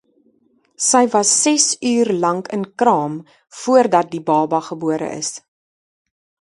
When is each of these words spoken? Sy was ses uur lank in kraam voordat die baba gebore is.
Sy 0.87 1.03
was 1.13 1.29
ses 1.41 1.65
uur 1.91 2.09
lank 2.23 2.45
in 2.55 2.63
kraam 2.79 3.13
voordat 3.61 4.07
die 4.13 4.23
baba 4.29 4.59
gebore 4.69 5.07
is. 5.21 5.31